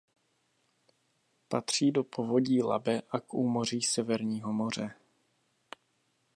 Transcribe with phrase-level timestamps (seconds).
[1.47, 4.93] Patří do povodí Labe a k úmoří Severního moře.